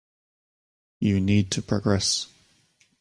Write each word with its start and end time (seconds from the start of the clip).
You 0.99 1.19
need 1.19 1.51
to 1.51 1.61
progress. 1.61 2.25